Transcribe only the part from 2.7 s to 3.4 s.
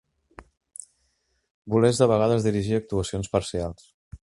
actuacions